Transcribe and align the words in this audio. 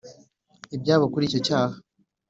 ibyabo 0.75 1.05
kuri 1.11 1.23
icyo 1.27 1.39
cyaha 1.47 1.75